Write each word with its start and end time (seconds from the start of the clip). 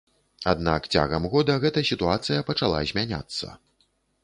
Аднак 0.53 0.87
цягам 0.97 1.27
года 1.35 1.57
гэта 1.65 1.85
сітуацыя 1.91 2.39
пачала 2.51 2.83
змяняцца. 2.95 3.47